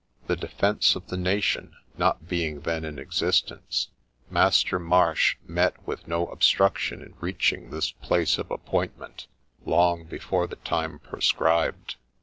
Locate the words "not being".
1.99-2.61